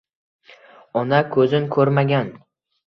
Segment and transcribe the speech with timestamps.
[1.03, 2.35] Ona ko‘zin ko‘rmagan